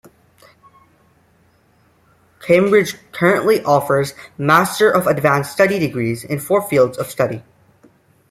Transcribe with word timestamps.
Cambridge 2.39 2.95
currently 3.11 3.61
offers 3.63 4.15
master 4.35 4.89
of 4.89 5.05
advanced 5.05 5.51
study 5.51 5.77
degrees 5.77 6.23
in 6.23 6.39
four 6.39 6.67
fields 6.67 6.97
of 6.97 7.07
study. 7.11 7.43